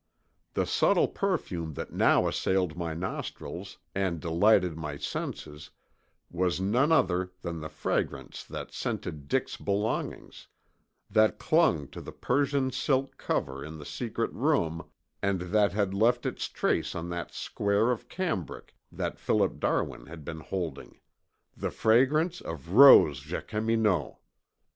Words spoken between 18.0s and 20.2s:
cambric that Philip Darwin